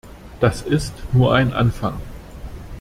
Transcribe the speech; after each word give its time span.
Das 0.39 0.63
ist 0.63 0.93
nur 1.13 1.35
ein 1.35 1.53
Anfang. 1.53 2.01